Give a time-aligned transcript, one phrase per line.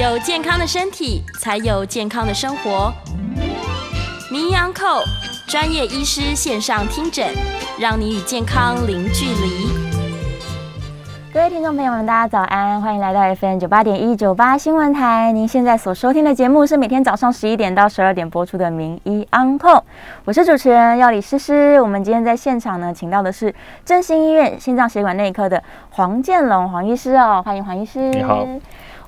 [0.00, 2.90] 有健康的身体，才有健康的生活。
[4.32, 5.02] 名医安扣
[5.46, 7.28] 专业医师线上听诊，
[7.78, 9.68] 让你与健康零距离。
[11.34, 15.32] 各位听众朋友们，大家早安，欢迎来到 FM 九八点一九八新闻台。
[15.32, 19.58] 您现在所收听的节目是每天早上十一点到十二点播出的《名医 Uncle》，
[20.24, 21.78] 我是主持人要李诗诗。
[21.78, 28.08] 我们今天在现场呢，请到的是振兴医院心脏血管内科的黄建龙黄医师哦，欢迎黄医师。
[28.08, 28.46] 你好。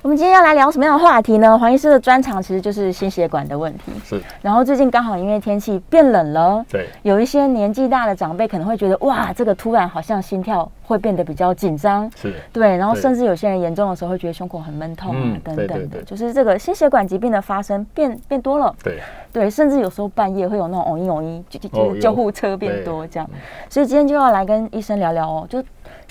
[0.03, 1.57] 我们今天要来聊什么样的话题呢？
[1.57, 3.83] 黄医师的专长其实就是心血管的问题。
[4.03, 4.21] 是。
[4.41, 12.11] 然后最近刚好因为天气变冷了，对，有一些年纪大的长辈可能会觉得，哇，这个突然好像心跳会变得比较紧张。
[12.17, 12.33] 是。
[12.51, 18.75] 对，然后甚至有些人严重的时候会觉得胸口很闷痛啊，等等的，就是这个心血管疾病的发生变变多了。
[18.83, 18.99] 对。
[19.31, 23.27] 对，甚至有时候半夜会有那种“嗡一嗡一”，就就救护车变多这样。
[23.69, 25.63] 所以今天就要来跟医生聊聊哦，就。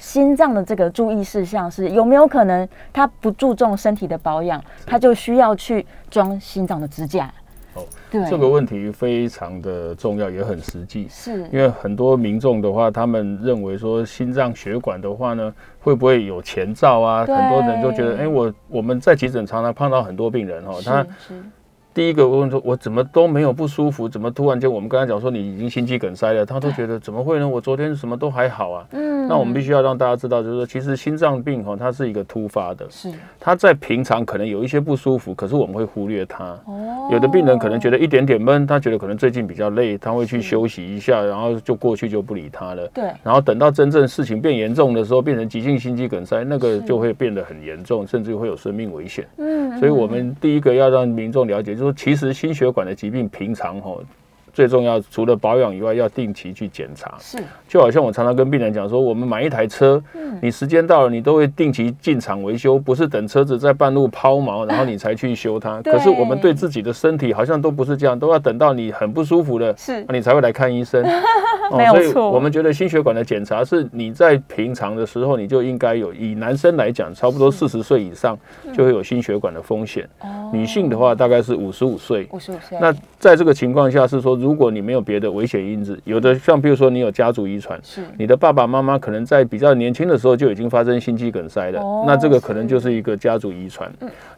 [0.03, 7.33] 心脏的这个注意事项是有没有可能他不注重身体的保养，他就需要去装心脏的支架？
[7.75, 11.07] 哦，对，这个问题非常的重要，也很实际。
[11.09, 17.25] 是，因为很多民众的话，他们认为说心脏血管的话呢，会不会有前兆啊？
[17.25, 21.07] 很多人都觉得，哎，我我们在急诊常常碰到很多病人哦，他。
[21.95, 27.47] 第一个问说，我怎么都没有不舒服，怎么突然间我们刚才讲说你已经心肌梗塞了，他都觉得怎么会呢？
[27.47, 28.87] 我昨天什么都还好啊。
[28.93, 36.45] 嗯，那我们必须要让大家知道，就是说其实心脏病哈，它是一个突发的，是他在平常可能有一些不舒服，可是我们会忽略它。
[36.65, 42.89] 哦，有的病人可能觉得一点点闷，他觉得可能最近比较累，他会去休息一下，然后就过去就不理他了。
[42.95, 49.27] 对，然后等到真正事情变严重的时候，变成急性心肌梗塞，那个就会变得很严重，甚至会有生命危险。
[49.37, 53.99] 嗯，所以我们第一个要让民众了解，就是就是其实心血管的疾病，平常哈。
[54.53, 57.15] 最重要，除了保养以外，要定期去检查。
[57.19, 60.03] 是，就好像我常常跟病人讲说，我们买一台车，
[60.41, 65.81] 你时间到了，你都会定期进厂维修，不是等车子在半路抛锚， 然后你才去修它。
[65.83, 71.03] 可是我们对自己的身体好像都不是这样，都要等到你很不舒服了，是，你才会来看医生。
[71.75, 72.31] 没有错。
[72.31, 76.13] 我们觉得心血管的检查是你在平常的时候你就应该有。
[76.13, 78.39] 以男生来讲，差不多四十岁以上
[78.75, 80.07] 就会有心血管的风险。
[80.21, 80.51] 哦。
[80.53, 82.29] 女性的话大概是五十五岁。
[82.33, 82.77] 五十五岁。
[82.79, 93.91] 那在这个情况下是说，如果你没有别的危险因子，有的像比如说你有家族遗传，是你的爸爸妈妈可能在比较年轻的时候就已经发生心肌梗塞了，那这个可能就是一个家族遗传。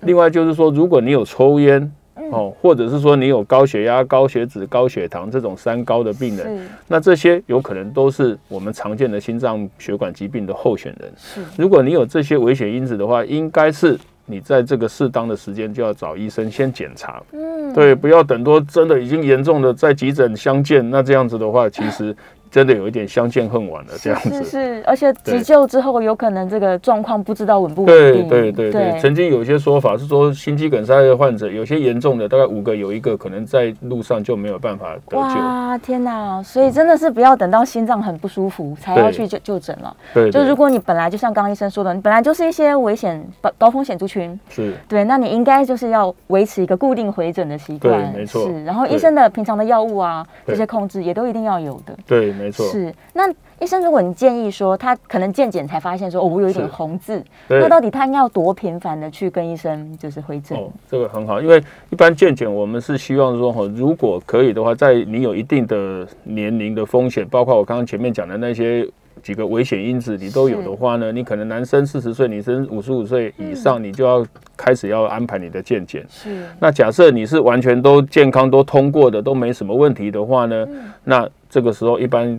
[0.03, 1.91] 另外就是说，如果你有抽烟
[2.31, 11.13] 哦，或者是说你有高血压、高血脂、高血糖这种三高的病人，那这些有可能都是我们常见的心脏血管疾病的候选人。
[11.17, 13.99] 是，如果你有这些危险因子的话，应该是。
[14.27, 22.15] 你在这个适当的时间就要找医生先检查，嗯，对，不要等多真的已经严重的在急诊相见，那这样子的话，其实。
[22.55, 28.29] 真的有一点相见恨晚了，这样子是，而且急救之后有可能这个状况不知道稳不稳定。
[28.29, 35.19] 对对对对，曾经有一些说法是说，心肌梗塞的患者有些严重的，大概五个有一个可能在路上就没有办法得救。
[35.19, 36.41] 哇，天哪！
[36.45, 39.97] 所以真的是不要等到心脏很不舒服才要去就就诊了。
[40.15, 48.47] 对，就如果你本来就像刚刚医生说的，你本来就是一些危险高高风险族群，是对，那你应该就是要维持一个固定回诊的习惯，没错。
[48.47, 51.97] 是，然后医生的平常的药物啊这些控制也都一定要有的。
[52.07, 52.67] 对，没错。
[52.67, 53.25] 是，那。
[53.25, 60.59] 那医生，如果你建议说他可能健检才发现说哦，我有一点红字，那到底他应该要多频繁的去跟医生就是回诊？
[60.59, 68.87] 哦，这个很好，因为一般健检我们是希望说哈，如果可以的话，在你有一定的年龄的风险，包括我刚刚前面讲的那些
[69.25, 74.25] 几个危险因子，你都有的话呢，你可能男生四十岁，女生五十五岁以上，你就要
[74.57, 76.05] 开始要安排你的健检。
[76.09, 76.45] 是。
[76.61, 80.69] 那假设你是完全都健康都通过的，都没什么问题的话呢，
[81.03, 82.39] 那这个时候一般。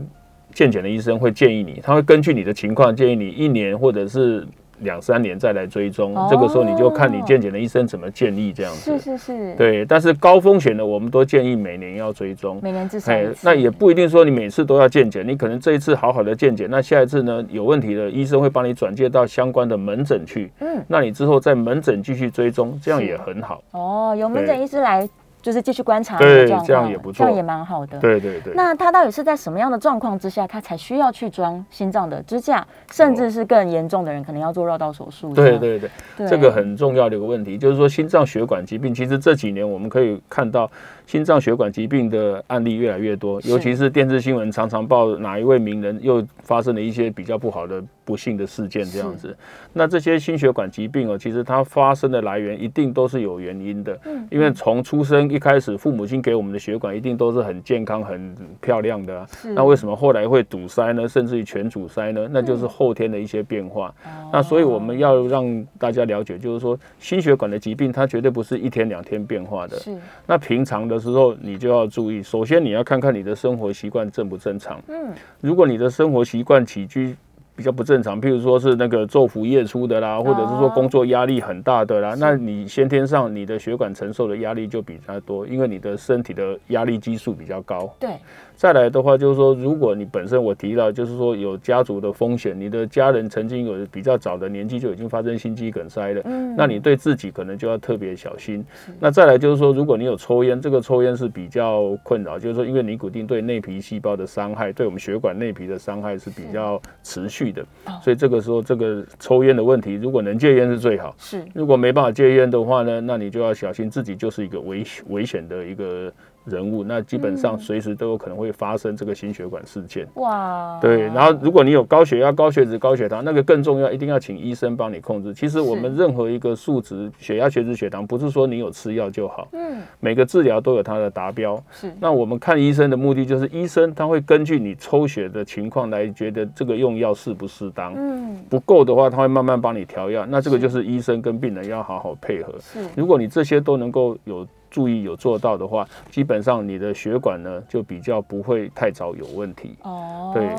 [0.53, 4.47] 健检的医生会建议你，他会根据你的情况建议你一年或者是
[4.85, 6.15] 两三年再来追踪。
[6.29, 8.97] 这个时候你就看你健检的医生怎么建议这样子。
[8.97, 9.55] 是是是。
[9.55, 12.59] 对，但是高风险的我们都建议每年要追踪。
[12.63, 13.11] 每年至少。
[13.41, 20.49] 那也不一定说你每次都要健检，你可能这一次好好的健检，那下一次呢有问题的医生会帮你转介到相关的门诊去。
[20.61, 20.81] 嗯。
[20.87, 23.61] 那你之后在门诊继续追踪，这样也很好。
[23.71, 25.09] 哦，有门诊医师来。
[25.45, 27.99] 就是继续观察对，这样也不错，这样也蛮好的。
[27.99, 28.51] 对对对。
[28.55, 32.65] 那他到底是在什么样的状况之下，他才需要去装心脏的支架？
[32.91, 35.35] 甚至是更严重的人，可能要做绕道手术。
[35.35, 40.67] 对对对，这个很重要的一个问题，就是说心脏血管疾病，其实这几年我们可以看到
[41.05, 49.35] 心脏血管疾病的案例越来越多，尤其是电视新闻常常报哪一位名人又发生了一些比较不好的不幸的事件这样子。
[49.73, 53.97] 那这些心血管疾病哦，其实它发生的来源一定都是有原因的。
[54.05, 59.25] 嗯，因为从出生一开始，父母亲给我们的血管一定都是很健康、很漂亮的。
[59.53, 61.07] 那为什么后来会堵塞呢？
[61.07, 62.27] 甚至于全阻塞呢？
[62.31, 63.93] 那就是后天的一些变化。
[64.31, 69.77] 那所以我们要让大家了解，就是说心血管的疾病它绝对不是一天两天变化的。
[69.77, 69.95] 是。
[70.25, 74.81] 那平常的时候你就要注意，首先你要看看你的生活习惯正不正常。
[74.87, 75.13] 嗯。
[75.41, 77.15] 如果你的生活习惯起居，
[77.55, 87.89] 比较不正常，譬如说是那个昼伏夜出的啦，或者是说工作压力很大的啦，那你先天上你的血管承受的压力就比较多，因为你的身体的压力激素比较高。
[87.97, 88.09] 对。
[88.55, 98.65] 再来的话，就是说，如果你本身我提到，就是说有家族的风险，你的家人曾经有比较早的年纪就已经发生心肌梗塞了，嗯，那你对自己可能就要特别小心。
[98.99, 107.65] 那再来就是说，如果你有抽烟，这个抽烟是比较困扰，就是说，因为尼古丁对内皮细胞的伤害，对我们血管内皮的伤害是比较持续的，
[108.01, 116.11] 所以这个时候这个抽烟的问题，如果能戒烟是最好，是，如果没办法戒烟的话呢，那你就要小心自己就是一个危危险的一个。
[116.45, 125.33] 人物那基本上随时都有可能会发生这个心血管事件哇，对，然后如果你有高血压、高血脂、高血糖，那个更重要，一定要请医生帮你控制。
[125.33, 131.61] 其实我们任何一个数值，血压、血脂、血糖，不是说你有吃药就好，嗯，每个治疗都有它的达标。
[131.71, 140.25] 是，那我们看医生的目的就是医生他会根据你抽血的情况来觉得这个用药适不适当，嗯，不够的话他会慢慢帮你调药。
[140.25, 142.53] 那这个就是医生跟病人要好好配合。
[142.59, 144.45] 是，如果你这些都能够有。
[144.75, 149.77] 注意有做到的话，基本上你的血管呢就比较不会太早有问题。
[149.83, 150.49] 哦，对。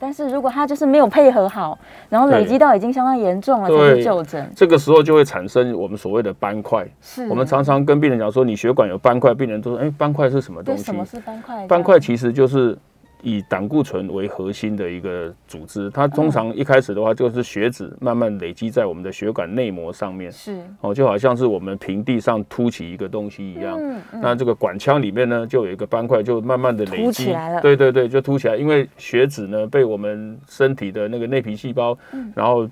[0.00, 1.78] 但是如果他就是没有配合好，
[2.08, 6.84] 然后累积到已经相当严重了，才去就诊，这个时候就会产生我们所谓的斑块。
[7.00, 10.82] 是我们常常跟病人讲说，你血管有斑块，病人都说，哎，斑块是什么东西？
[10.82, 11.64] 什么是斑块？
[11.68, 12.76] 斑块其实就是。
[13.24, 23.80] 以胆固醇为核心的一个组织，它通常一开始的话就是血脂慢慢累积在我们的血管内膜上面，是哦，就好像是我们平地上凸起一个东西一样。
[24.22, 31.96] 那这个管腔里面呢，就有一个斑块，就慢慢的累积，对对对，就凸起来，因为血脂呢被我们身体的那个内皮细胞，
[32.34, 32.68] 然后。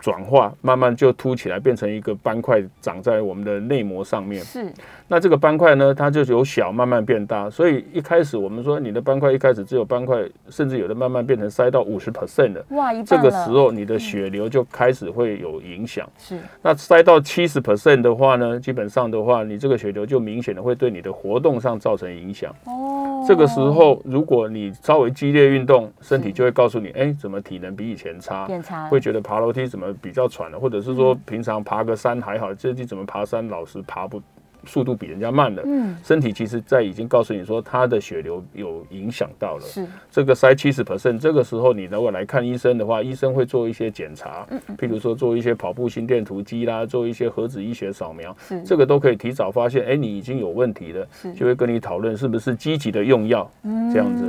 [0.00, 4.42] 转化慢慢就凸起来，变成一个斑块，长在我们的内膜上面。
[4.42, 4.72] 是，
[5.06, 7.50] 那这个斑块呢，它就由小慢慢变大。
[7.50, 12.64] 所以一开始我们说，你的斑块一开始只有斑块，甚至有的慢慢变成塞到五十 percent 的。
[12.70, 16.08] 哇，这个时候你的血流就开始会有影响。
[16.18, 22.50] 是，那塞到七十 percent 的话呢，基本上的话，你这个血流就明显的会对你的活动上造成影响。
[22.64, 28.46] 哦，这个时候如果你稍微激烈运动，身体就会告诉你，哎，怎么体能比以前差？
[28.46, 29.89] 变差，会觉得爬楼梯怎么？
[29.94, 34.22] 比较喘的，或者是说平常爬个山还好，这季怎么爬山老是爬不。
[34.66, 39.86] 速度比人家慢了，嗯，身体其实在已经告诉你说，他的血流有影响到了，是。
[40.10, 48.62] 这个塞七十 percent，这个时候你如果来看医生的话，医生会做一些检查，嗯，譬如说做一些跑步心电图机啦，做一些核子医学扫描，是。
[48.62, 51.32] 这个都可以提早发现，哎，你已经有问题了，是。
[51.34, 53.50] 就会跟你讨论是不是积极的用药，
[53.92, 54.24] 这样子。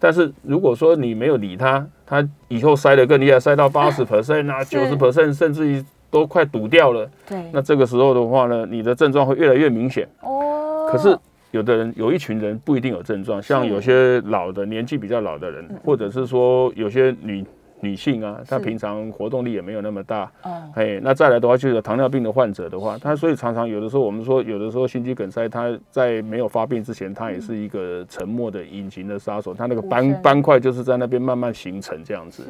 [0.00, 5.84] 但是如果说你没有理他，他以后塞的更厉害，塞到八十 percent 啊，九十 percent，甚至于。
[6.14, 10.88] 都快堵掉了，对，那这个时候的话呢，你的症状会越来越明显哦。
[10.88, 11.18] 可是
[11.50, 17.44] 有的人有一群人不一定有症状，像有些老的年纪比较老的人，或者是说有些女。
[17.84, 20.30] 女性啊，她平常活动力也没有那么大。
[20.42, 32.44] 哦，哎，那再来的话，就是糖尿病的患者的话，他所以常常有的时候，我们说有的时候心肌梗塞，他在没有发病之前，他也是一个沉默的隐形的杀手，他那个斑斑块就是在那边慢慢形成这样子。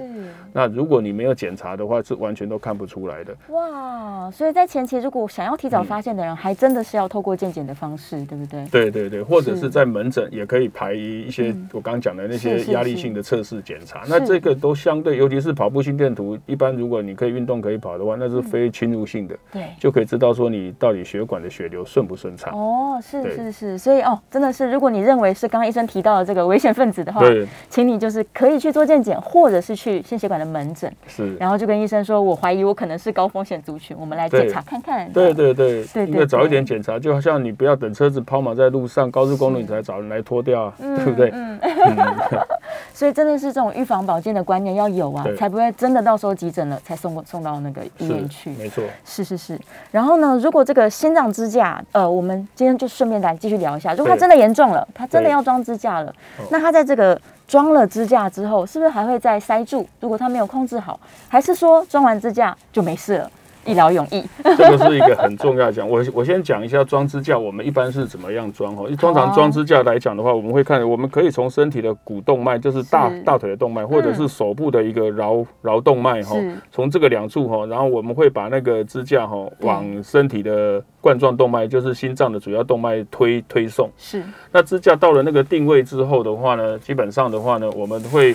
[0.53, 3.35] 那如果你没有检查的话，是完全都看不出来的。
[3.49, 8.67] 哇，所以在前期如果想要提早发现的人，还真的是要透过健检的方式，对不对？
[8.71, 14.03] 对对对，或者是在门诊也可以排一些我刚刚讲的那些压力性的测试检查。
[14.07, 15.24] 那这个都相对。
[15.25, 22.53] 尤其是跑步心电图，一般如果你可以运动可以跑的话，那是非侵入性的，对，就可以知道说你到底血管的血流顺不顺畅。
[22.53, 35.11] 哦，是是是，所以哦，真的是，如果你认为是刚刚医生提到的这个危险分子的话，对，请你就是可以去做健检，或者是去心血管的门诊，是，然后就跟医生说，我怀疑我可能是高风险族群，我们来检查看看。
[35.11, 41.31] 对对对，对，应该早一点检查，就好像你不要等车子抛锚在路上，高速公路你才找人来拖掉啊，对不对？
[41.33, 41.59] 嗯。
[42.93, 48.51] 所以真的是这种预防保健的观念要有啊，才不会真的到时候急诊了才送送到那个医院去。
[48.53, 49.61] 没错，是是是。
[49.91, 53.93] 然后呢，如果这个心脏支架，呃，我们今天就顺便来继续聊一下。
[53.95, 56.15] 如果他真的严重了，他真的要装支架了，
[56.51, 59.87] 那他在这个装了支架之后，是不是还会再塞住？
[60.01, 63.31] 如果他没有控制好，还是说装完支架就没事了？
[63.67, 64.25] 一劳永逸。
[64.43, 65.89] 这个是一个很重要讲。
[65.89, 68.85] 我我先讲一下装支架，我们一般是怎么样装哈？
[68.99, 76.37] 通常装支架来讲的话，我们会看，我们可以从身体的股动脉，就是大大腿的动脉，或者是手部的一个桡桡动脉哈，
[76.71, 83.91] 从这个两处哈，然后我们会把那个支架哈往身体的冠状动脉，就是心脏的主要动脉推推送。
[83.97, 84.23] 是。
[84.53, 88.35] 那支架到了那个定位之后的话呢，基本上的话呢，我们会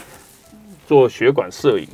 [0.90, 1.88] 做血管摄影。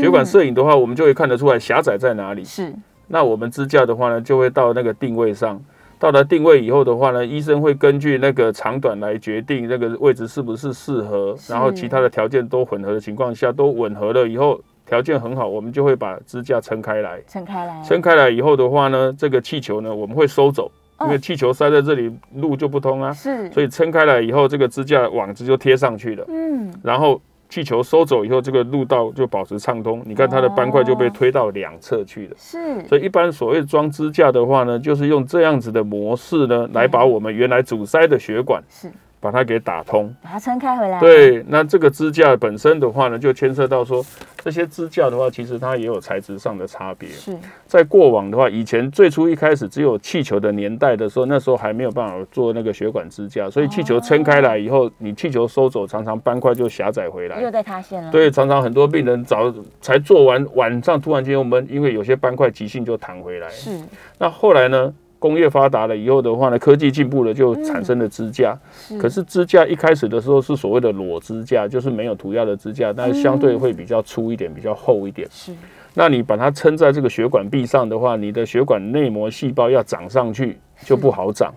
[0.00, 2.44] 血管摄影的话，我们就会看得出来狭窄在哪里。
[2.44, 2.72] 是，
[3.08, 5.60] 那我们支架的话呢，就会到那个定位上。
[5.98, 17.20] 到了定位以后的话呢，医生会根据那个长短来决定那个位置是不是适合，然后其他的条件都混合的情况下，都吻合了以后，条件很好，我们就会把支架撑开来。
[17.26, 17.82] 撑开来。
[17.82, 23.12] 撑开来以后的话呢，这个气球呢，我们会收走，因为气球塞在这里，路就不通啊。
[23.12, 23.50] 是。
[23.50, 26.24] 所以撑开来以后，这个支架网子就贴上去了。
[26.28, 26.72] 嗯。
[26.84, 27.20] 然后。
[27.48, 30.02] 气球收走以后，这个路道就保持畅通。
[30.04, 32.34] 你看它的斑块就被推到两侧去了。
[32.36, 38.90] 是，所以一般所谓装支架的话呢，就是用这样子的模式呢，来把我们原来阻塞的血管是。
[39.26, 41.00] 把它给打通，把它撑开回来。
[41.00, 44.00] 对，那这个支架本身的话呢，就牵涉到说，
[44.36, 47.08] 这些支架的话，其实它也有材质上的差别。
[47.08, 58.12] 是在过往的话，以前最初一开始只有气球的年代的时候，那时候还没有办法做那个血管支架，所以气球撑开来以后，你气球收走，常常斑块就狭窄回来，又在塌陷了。
[58.12, 63.48] 对，常常很多病人早才做完，晚上突然间我们因为有些斑块急性就弹回来。
[63.48, 63.76] 是，
[64.18, 64.94] 那后来呢？
[65.18, 68.56] 工业发达了以后的话呢，科技进步了，就产生了支架。
[69.00, 75.26] 可是支架一开始的时候是所谓的裸支架，就是没有涂药的支架，但是相对会比较粗一点，比较厚一点。
[75.30, 75.52] 是。
[75.94, 81.54] 那你把它撑在这个血管壁上的话，你的血管内膜细胞要长上去就不好长。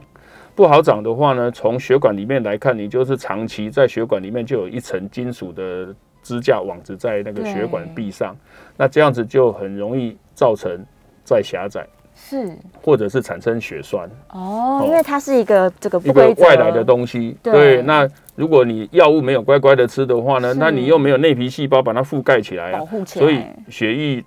[0.56, 8.36] 不好长的话呢，从血管里面来看，你就是长期在血管里面就有一层金属的支架网子在那个血管壁上，
[8.78, 10.78] 那这样子就很容易造成
[11.24, 11.86] 再狭窄。
[12.28, 14.10] 是，或者是产生血栓。
[14.30, 17.38] 哦，因为它是一个这个一个外来的东西。
[17.42, 24.24] 对，那如果你药物没有乖乖的吃的话呢，那你又没有内皮细胞把它覆盖起来，保护起来，所以血液。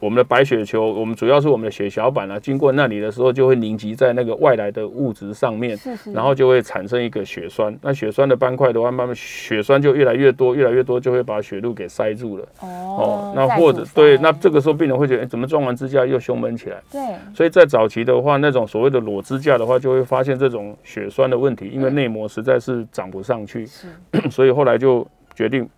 [0.00, 5.78] 我们的白血球，我们主要是我们的血小板啊，经过那里的时候就会凝集在那个外来的物质上面，
[6.14, 7.78] 然后就会产生一个血栓。
[7.82, 12.48] 那血栓的斑块的话，慢慢血栓就越来越多，越来越多就会把血路给塞住了。
[12.60, 16.78] 哦，那或者对，那这个时候病人会觉得，怎么装完支架又胸闷起来？
[16.90, 17.00] 对，
[17.34, 23.66] 所以在早期的话，那种所谓的裸支架的话，就会发现这种血栓的问题，因为内膜实在是长不上去，
[24.30, 25.68] 所以后来就决定。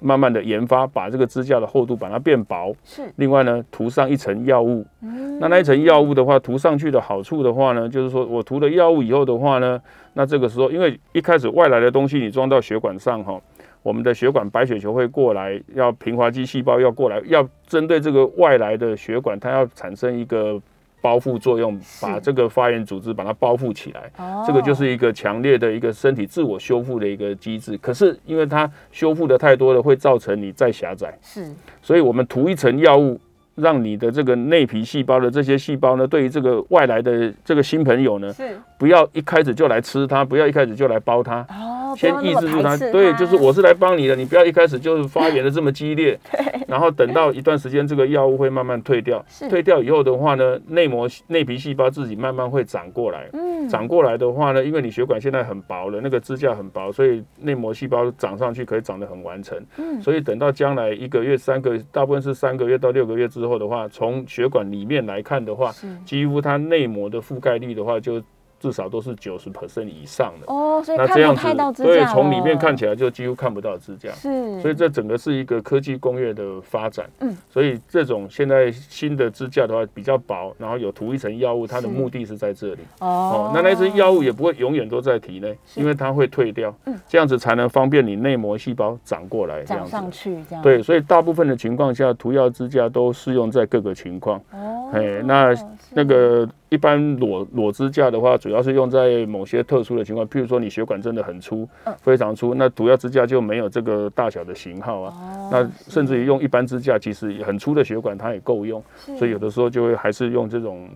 [0.00, 2.74] 慢慢的研发，把这个支架的厚度把它变薄。
[2.84, 3.02] 是。
[3.16, 4.84] 另外呢，涂上一层药物。
[5.02, 5.38] 嗯。
[5.38, 9.80] 那那一层药物的话，涂上去的好处的话呢，就是说我涂了药物以后的话呢，
[10.14, 13.40] 那这个时候，因为一开始外来的东西你装到血管上哈，
[13.82, 20.60] 我们的血管白血球会过来，要平滑肌细胞要过来，要针对这个外来的血管，它要产生一个。
[21.00, 24.10] 包覆作用，把这个发炎组织把它包覆起来，
[24.46, 27.76] 这个就是一个强烈的一个身体自我修复的一个机制。
[27.78, 31.18] 可是因为它修复的太多了，会造成你再狭窄。
[31.22, 31.52] 是，
[31.82, 33.18] 所以我们涂一层药物，
[33.54, 41.46] 让你的这个内皮细胞的这些细胞呢，对于这个外来的这个新朋友呢，是不要一开始就来吃它，不要一开始就来包它。
[41.94, 65.70] 先抑制住它，对，就是我是来帮你的，你不要一开始就是发炎的这么激烈， 对，然后等到一段时间，这个药物会慢慢退掉，退掉以后的话呢，内膜内皮细胞自己慢慢会长过来，嗯，长过来的话呢，因为你血管现在很薄了，那个支架很薄，所以内膜细胞长上去可以长得很完成，嗯，所以等到将来一个月、三个，大部分是三个月到六个月之后的话，从血管里面来看的话，
[66.06, 68.22] 几乎它内膜的覆盖率的话就。
[68.60, 70.52] 至少都是九十 percent 以上的。
[70.52, 82.80] 哦，所以那这样子对，从里面看起来就几乎看不到支架，是，所以这整个是一个科技工业的发展，嗯，所以这种现在新的支架的话比较薄，然后有涂一层药物，它的目的是在这里。
[83.00, 95.54] 哦，那那层药物也不会永远都在体内，因为它会退掉，嗯，这样子才能方便你内膜细胞长过来，长上去这样，对，所以大部分的情况下，涂药支架都适用在各个情况，哦，哎，那
[95.92, 96.46] 那个。
[96.70, 101.68] 一般裸裸支架的话，主要是用在某些特殊的情况，譬如说你血管真的很粗，
[102.00, 105.50] 非常粗，那涂药支架就没有这个大小的型号啊。
[105.50, 108.82] 那甚至于用一般支架，其实很粗的血管它也够用，
[109.18, 110.88] 所以有的时候就会还是用这种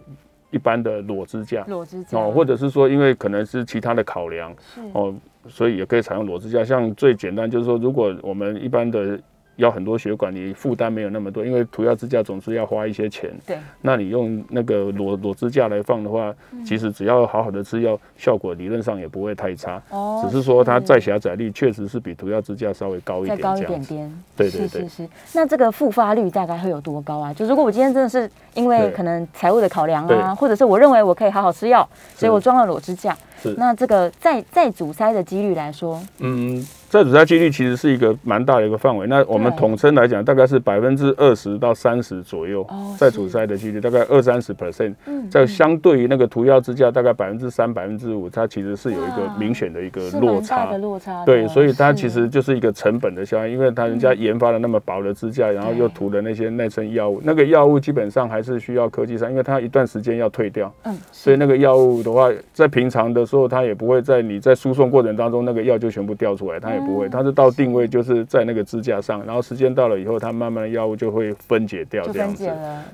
[0.52, 1.64] 一般的裸支架。
[1.66, 4.54] 裸支架哦，或者是说，因为可能是其他的考量
[4.92, 5.12] 哦，
[5.48, 6.64] 所以也可以采用裸支架。
[6.64, 9.18] 像最简单就是说，如果我们一般的
[9.56, 13.30] 要很多血管，你负担没有那么多，因为涂药支架总是要花一些钱。
[13.46, 16.34] 对，那你用那个裸裸支架来放的话，
[16.66, 19.80] 其实只要好好的吃药，效果理论上也不会太差。
[19.90, 24.22] 哦，只是说它再狭窄率确实是比涂药支架稍微高一点，再高一点点。
[24.36, 24.68] 对对对。
[24.68, 25.08] 是是是。
[25.32, 27.32] 那这个复发率大概会有多高啊？
[27.32, 33.16] 就如果我今天真的是因为可能财务的考量啊，或者是我认为我可以好好吃药，所以我装了裸支架。
[33.40, 33.54] 是。
[33.58, 36.66] 那这个再再阻塞的几率来说，嗯。
[36.94, 42.64] 再阻塞几率其实是一个蛮大的一个范围，那我们统称来讲，大概是百分之二十到三十左右。
[42.96, 44.94] 再阻塞的几率大概二三十 percent，
[45.28, 50.70] 在相对于那个涂药支架大概百分之三、百分之五，它其实是有一个明显的一个落差。
[50.70, 51.24] 的落差。
[51.24, 60.72] 对，所以它其实就是一个成本的效应，因为它人家研发了那么薄的支架，然后又涂了那些内生药物，那个药物基本上还是需要科技上，因为它一段时间要退掉。
[60.84, 60.96] 嗯。
[61.10, 66.83] 所以那个药物的话，在平常的时候，它也不会在你在输送过程当中，那个药就全部掉出来，它也。
[66.84, 72.48] 不会，它是到定位就是在那个支架上，然后时间到了以后，它慢慢的药物就会分解掉，这样子。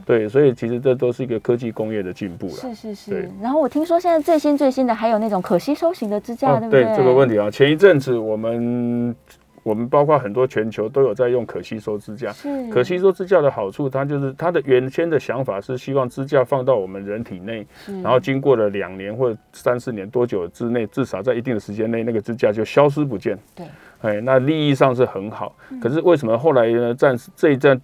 [0.06, 2.52] 对，所以其实这都是一个科技工业的进步了。
[2.52, 3.30] 是是是。
[3.40, 6.84] 然后我听说现在最新最新的还有那种可吸收型的支架，对不对？
[6.84, 9.14] 对这个问题啊，前一阵子我们
[9.62, 12.32] 我们包括很多全球都有在用可吸收支架。
[12.32, 12.68] 是。
[12.70, 17.66] 可吸收支架的好处，它就是它的原先的想法是希望支架放到我们人体内，
[18.02, 23.38] 然后经过了两年或三四年多久之内，至少在一定的时间内，那个支架就消失不见。
[23.54, 23.66] 对。
[24.02, 26.94] 哎，那利益上是很好，可是为什么后来呢？
[26.94, 27.78] 战这一战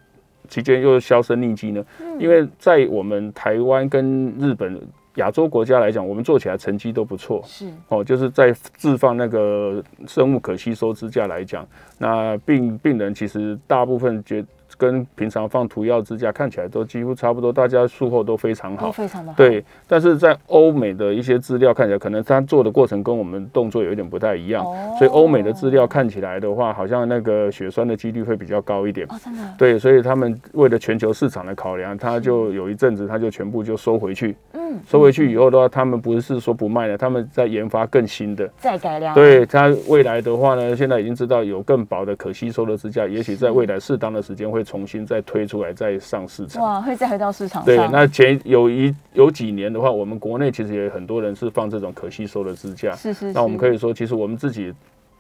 [0.49, 1.85] 期间又销声匿迹呢？
[2.19, 4.81] 因为在我们台湾跟日本
[5.17, 7.43] 亚洲国家来讲，我们做起来成绩都不错。
[7.45, 11.67] 是哦，就是在置放那个生物可吸收支架来讲，
[11.99, 14.45] 那病病人其实大部分觉。
[14.79, 19.37] 跟平常放涂药支架看起来都几乎差不多，大家术后都非常好，非常的好。
[19.37, 24.63] 对，但是在欧美的一些资料看起来，可能他做的过程跟我们动作有一点不太一样，
[24.99, 29.07] 所以欧美的资料看起来的话，好像那个血栓的几率会比较高一点。
[29.09, 29.43] 哦，真的。
[29.57, 34.37] 对，所以他们为了全球市场的考量，他就有一阵子他就全部就收回去。
[34.53, 34.66] 嗯。
[34.87, 39.15] 收回去以后的话，他们不是说不卖了，他们在研发更新的，再改良。
[39.15, 45.47] 对他未来的话呢，现在已经知道有更薄的可吸收的支架，也许在未来适当的时间会重新再推。
[45.47, 47.67] 出来再上市场哇，会再回到市场上。
[47.67, 52.93] 对，那前有一有几年的话，我们国内其实也很多人是放这种可吸收的支架。
[52.97, 53.33] 是是。
[53.33, 54.75] 那我们可以说，其实我们自己。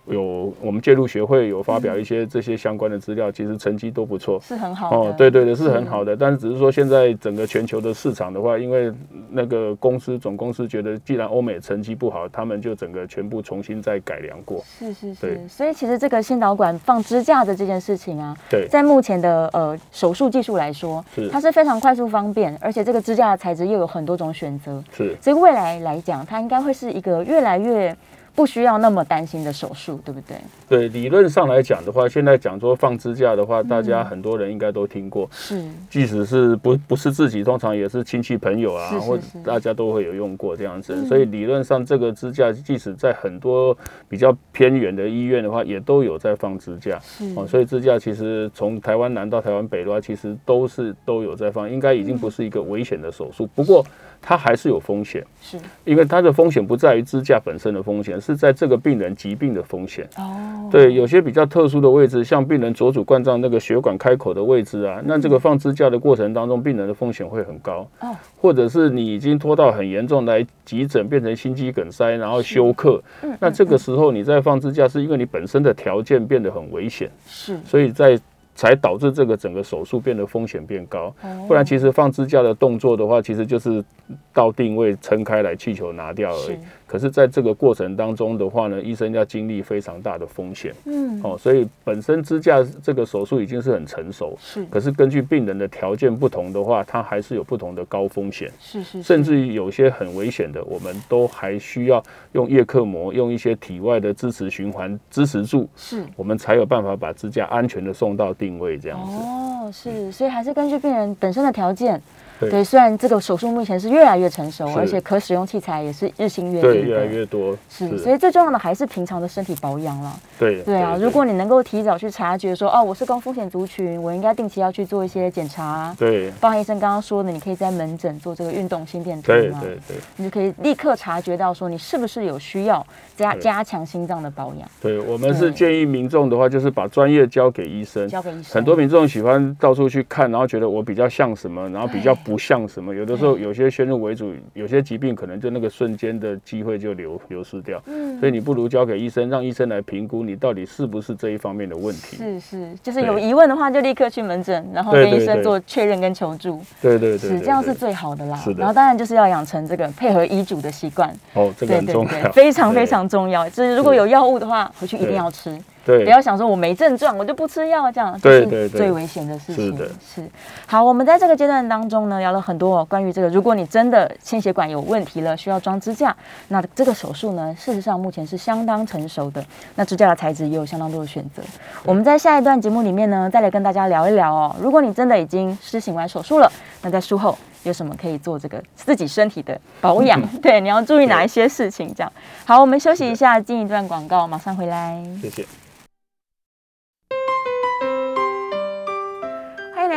[0.08, 5.14] 有我们介入学会有发表一些这些相关的资料，其实成绩都不错，是很好哦。
[5.16, 6.16] 对对对，是很好的。
[6.16, 8.92] 但是只是说现在整个全球的市场的话，因为
[9.30, 14.62] 那个公司总公司觉得，既然欧美成绩不好，他们就整个全部重新再改良过。
[14.66, 15.48] 是是是。
[15.48, 24.82] 所以其实这个心导管放支架的这件事情啊，对，在目前的呃手术技术来说，是它是非常快速方便，而且这个支架的材质又有很多种选择。
[24.92, 25.16] 是。
[25.20, 27.96] 所以未来来讲，它应该会是一个越来越。
[28.36, 30.36] 不需要那么担心的手术，对不对？
[30.68, 35.28] 对，理论上来讲的话，现在讲说放支架的话，大家很多人应该都听过。
[35.30, 41.06] 是，即使是不不是自己，通常也是亲戚朋友啊，或者大家都会有用过这样子。
[41.06, 43.76] 所以理论上，这个支架即使在很多
[44.08, 46.98] 比较偏远的医院的话，也都有在放支架。
[47.36, 53.48] 哦，所以支架其实从台湾南到台湾北的话，其实都是都有在放，应该已经不是一个危险的手术。
[53.54, 53.84] 不过。
[54.28, 60.08] 它还是有风险，是因为它的风险不在于支架本身的风险，是在这个病人疾病的风险。
[60.16, 67.88] 哦，对，有些比较特殊的位置，像病人左主冠状那个血管开口的位置啊，那这个放支架的过程当中，病人的风险会很高。
[68.00, 73.02] 哦，或者是你已经拖到很严重来急诊，变成心肌梗塞，然后休克。
[73.22, 77.10] 嗯，那这个时候你再放支架，是因为你本身的条件变得很危险。
[77.26, 78.18] 是，所以在。
[78.58, 81.14] 才导致这个整个手术变得风险变高，
[81.46, 83.84] 不然其实放支架的动作的话，其实就是
[84.32, 86.56] 到定位撑开来，气球拿掉而已。
[86.86, 90.72] 可是，在这个过程当中的话呢，医生要经历非常大的风险。
[90.84, 94.64] 嗯，哦，所以本身支架这个手术已经是很成熟，是。
[94.66, 98.50] 可是根据病人的条件不同的话，它还是有不同的高风险。
[98.60, 99.02] 是是。
[99.02, 109.16] 甚至于有些很危险的，我们都还需要用叶克膜，用一些体外的支持循环支持住，是我们才有办法把支架安全的送到定位这样子。
[109.16, 112.00] 哦，是，所以还是根据病人本身的条件。
[112.38, 117.56] 对，虽然这个手术目前是越来越成熟，而且可使用器材也是日新月异，对，越来越多。
[117.70, 120.12] 是，所以最重要的还是平常的身体保养了。
[120.38, 125.94] 对，对啊，如果你能够提早去察觉，说哦，我是高风险族群，我应该定期要去做一些检查。
[125.98, 129.38] 对，包含医生刚刚说的，你可以在门诊做这个运动心电图嘛？
[129.38, 134.68] 对对对，你就可以立刻察觉到说你是不是有需要加加强心脏的保养。
[134.82, 138.06] 对我们是建议民众的话，就是把专业交给医生。
[138.06, 138.52] 交给医生。
[138.52, 142.14] 很多民众喜欢到处去看，然后觉得我比较像什么，然后比较。
[142.26, 147.80] 不像什么，有的时候有些先入为主，有些疾病可能就那个瞬间的机会就流流失掉。
[147.86, 152.16] 嗯，所以你不如交给医生，让医生来评估你到底是不是这一方面的问题。
[152.16, 156.60] 是是，就是有疑问的话，就立刻去门诊，然后跟医生做确认跟求助。
[156.82, 158.36] 对对对，是这样是最好的啦。
[158.38, 158.58] 是的。
[158.58, 161.14] 然后当然就是要养成这个配合医嘱的习惯。
[161.34, 163.48] 哦，这个很重要，非常非常重要。
[163.48, 165.56] 就是如果有药物的话，回去一定要吃。
[165.86, 169.66] 对，不要想说我没症状，我就不吃药，这样对对对，最危险的事情。
[169.66, 170.30] 是的，是。
[170.66, 176.14] 好，我们在这个阶段当中呢，聊了很多关于这个，如果你真的心血管有问题了，需要装支架，
[176.48, 179.44] 那这个手术呢，事实上目前是相当成熟的。
[179.76, 181.40] 那支架的材质也有相当多的选择。
[181.84, 184.56] 我们在下一段节目里面呢，再来跟大家聊一聊哦。
[184.60, 186.50] 如果你真的已经施行完手术了，
[186.82, 190.20] 那在术后有什么可以做这个自己身体的保养？
[190.42, 191.94] 对，你要注意哪一些事情？
[191.94, 192.12] 这样。
[192.44, 195.00] 好，我们休息一下，进一段广告，马上回来。
[195.22, 195.44] 谢谢。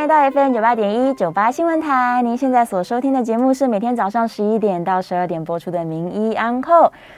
[0.10, 6.74] 到 FM 九八点一九八新闻台，您现在所收听的节目是每天早上十一点到十二点播出的《名医安扣》，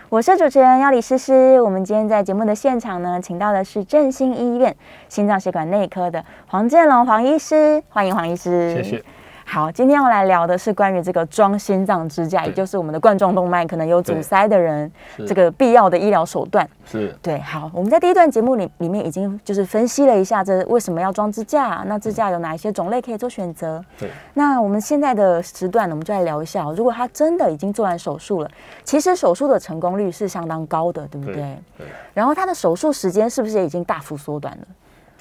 [0.10, 1.62] 我是主持人要李诗诗。
[1.62, 4.76] 我们今天在节目的现场呢，请到的是振兴医院
[5.08, 8.84] 心脏血管内科的黄建龙黄医师，欢迎黄医师。
[8.84, 9.04] 谢谢。
[9.52, 14.90] 好，今天要来聊的是关于这个装心脏支架，也就是我们的冠状动脉可能有阻塞的人，
[15.28, 16.66] 这个必要的医疗手段。
[16.86, 17.38] 是对。
[17.42, 21.84] 好，我们在第一段节目里里面已经就是分析了一下，这为什么要装支架？
[21.86, 23.84] 那支架有哪一些种类可以做选择？
[24.00, 24.10] 对。
[24.36, 28.50] 那我们现在的时段呢，我们就来聊一下，如果他真的已经做完手术了，
[28.86, 31.36] 其实手术的成功率是相当高的，对不对？
[31.78, 31.88] 对。
[32.14, 34.66] 然后他的手术时间是不是也已经大幅缩短了？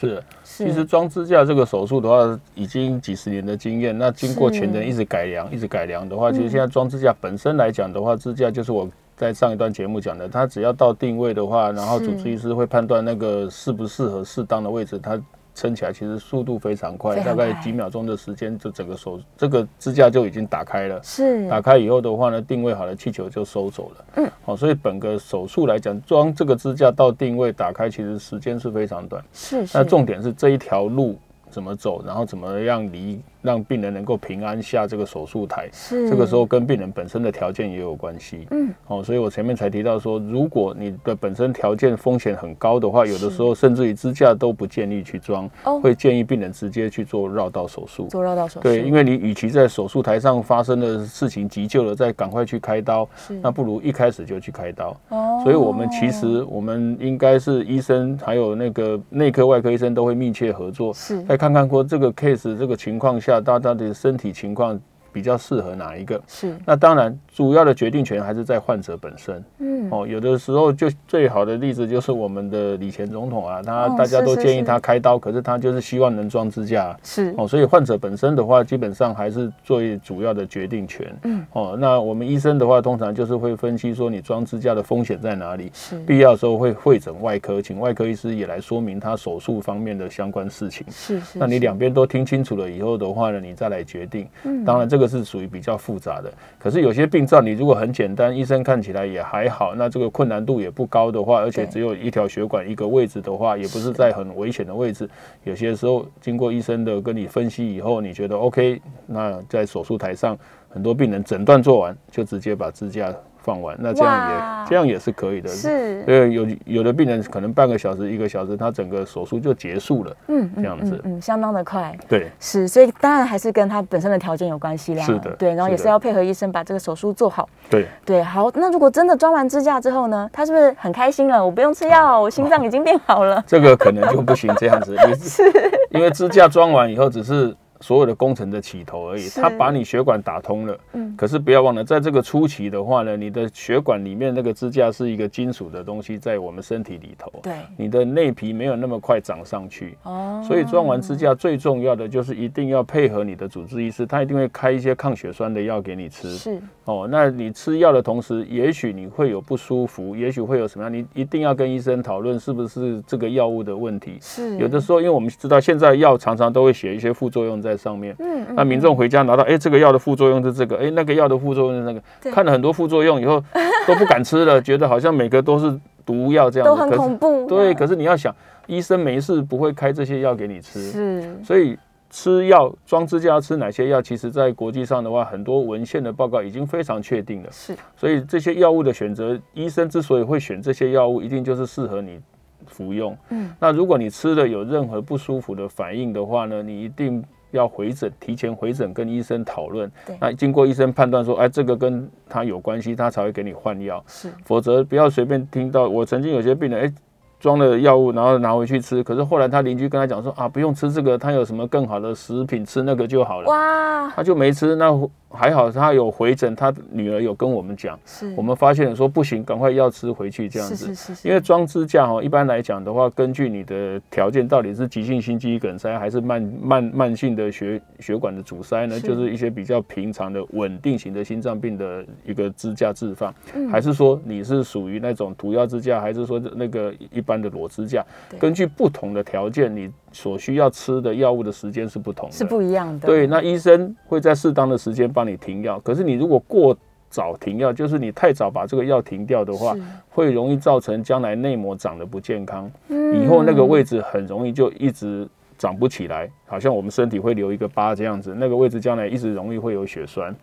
[0.00, 3.96] 是，其实装支架这个手术的话，已经几十年的经验。
[3.98, 15.20] 那经过前人一直改良，一直改良的话，其实现在装支架本身来讲的话，支架就是我在上一段节目讲的，它只要到定位的话，然后主治医师会判断那个适不适合适当的位置，它。
[15.54, 21.00] 撑起来其实速度非常快，大概几秒钟的时间，就整个手这个支架就已经打开了。
[21.02, 24.04] 是打开以后的话呢，定位好了，气球就收走了。
[24.16, 29.22] 嗯，好，所以本个手术来讲，装这个支架到定位打开，其实时间是非常短。
[29.32, 31.18] 是，那重点是这一条路
[31.50, 33.20] 怎么走，然后怎么样离。
[33.42, 38.46] 让病人能够平安下这个手术台，是这个时候跟病人本身的条件也有关系。
[38.50, 45.48] 嗯，哦，所以我前面才提到说，如果你的本身条件风险很高的话，有的时候甚至于支架都不建议去装，
[45.82, 48.06] 会建议病人直接去做绕道手术。
[48.08, 53.08] 做绕道手术，对，因为你与其在手术台上发生的事情急救了，再赶快去开刀，
[53.40, 54.94] 那不如一开始就去开刀。
[55.08, 63.29] 哦，所以我们其实我们应该是医生还有那个内科、外科医生都会密切合作，是，再看看过这个 case 这个情况下。
[63.38, 64.80] 大家的身体情况。
[65.12, 66.20] 比较适合哪一个？
[66.26, 69.42] 是那当然，主要的决定权还是在患者本身。
[69.58, 76.96] 嗯，哦，有的时候就最好的例子就是我们的李前总统啊，他大家都建议他开刀，可是他就是希望能装支架。
[77.02, 81.06] 是哦，所以患者本身的话，基本上还是最主要的决定权。
[81.24, 90.86] 嗯，哦，那我们医生的话，通常就是会分析说你装支架的风险在哪里，是必要时候会会诊外科，请外科医师也来说明他手术方面的相关事情。
[90.90, 94.26] 是是，那你两边都听清楚了以后的话呢，你再来决定。
[94.44, 95.80] 嗯，当然这这个是属于比较。
[95.80, 105.08] 复杂的，可是有些病灶你如果很简单，医生看起来也还好，那这个困难度也不高的话，而且只有一条血管一个位置的话，也不是在很危险的位置。
[105.44, 110.36] 有些时候经过医生的跟你分析以后，你觉得 OK，那在手术台上，
[110.68, 113.10] 很多病人诊断做完就直接把支架。
[113.42, 115.48] 放完，那这样也这样也是可以的。
[115.48, 120.16] 是，对，有有的病人可能半个小时、一个小时，他整个手术就结束了。
[120.28, 121.96] 嗯，这样子，嗯，相当的快。
[122.08, 125.02] 对，是，所以当然还是跟他本身的条件有关系啦。
[125.04, 127.48] 是的，对，然后也是要配合医生把这个手术做好。
[127.68, 131.44] 对，对，好，那如果真的装完支架之后呢，他是不是很开心了？
[131.44, 133.42] 我不用吃药，我心脏已经变好了。
[133.46, 134.96] 这个可能就不行，这样子。
[135.18, 135.42] 是，
[135.90, 137.56] 因为支架装完以后只是。
[137.80, 140.78] 所有的工程的起头而已，它把你血管打通了。
[140.92, 147.32] 嗯，可是不要忘了，在这个初期的话呢，你的血管里面那个支架是一个金属的东西，在我们身体里头。
[147.42, 149.96] 对，你的内皮没有那么快长上去。
[150.02, 156.30] 哦，所以装完支架最重要的就是一定要配合你的主治医师，他一定会开一些抗血栓的药给你吃。
[156.36, 156.60] 是。
[156.84, 164.18] 哦，那你吃药的同时，也许你会有不舒服，也许会有什么样，你一定要跟医生讨论是不是这个药物的问题。
[164.20, 164.58] 是。
[164.58, 168.14] 有的时候，因为我们知道现在药常常都会写一些副作用在上面。
[168.18, 168.46] 嗯。
[168.54, 173.42] 那民众回家拿到，哎，这个药的副作用是这个，哎，那个药的副作用是那个，看了很多副作用以后
[173.86, 177.46] 都不敢吃了，觉得好像每个都是毒药这样，都很恐怖。
[177.46, 178.34] 对，可是你要想，
[178.66, 181.36] 医生没事不会开这些药给你吃，是。
[181.44, 181.78] 所以
[182.10, 187.48] 吃药装支架吃哪些药，其实在国际上的话，很多文献的报告已经非常确定了。
[187.52, 187.74] 是。
[187.96, 192.18] 所以这些药物的选择，医生之所以会选这些药物，一定就是适合你
[192.66, 193.16] 服用。
[193.28, 193.50] 嗯。
[193.60, 197.24] 那如果你吃了有任何不舒服的反应的话呢，你一定。
[197.52, 199.90] 要回诊，提前回诊跟医生讨论。
[200.06, 204.02] 对那经过医生判断说，哎，这个跟他有关系，他才会给你换药。
[204.06, 205.88] 是否则不要随便听到。
[205.88, 206.94] 我曾经有些病人，哎，
[207.38, 213.48] 装了药物，然后拿回去吃，可是后来他邻居跟他讲说啊，不用吃这个，他有什么更好的食品，吃那个就好了。
[213.48, 214.90] 哇，他就没吃，那
[215.30, 220.86] 还好他有回诊，他女儿有跟我们讲，是我们发现说不行，赶快药吃回去这样子。
[220.86, 228.98] 是是是，因为装支架哦，一般来讲的话，根据你的条件，到底是急性心肌梗塞还是慢慢慢性的血血管的阻塞呢？
[228.98, 238.04] 是就是一些比较平常的稳定型的心脏病的一个支架置放，嗯还是说你是属于那种涂药支架，还是说那个一般的裸支架？
[238.38, 243.06] 根据不同的条件，你所需要吃的药物的时间是不同的，是不一样的。
[243.06, 245.78] 对，那医生会在适当的时间帮你停药。
[245.80, 246.76] 可是你如果过
[247.08, 249.76] 早停药，就是你太早把这个药停掉的话，
[250.08, 260.34] 会容易造成将来内膜长得不健康，嗯以后那个位置很容易就一直长不起来，好像我们身体会留一个疤这样子，那个位置将来一直容易会有血栓。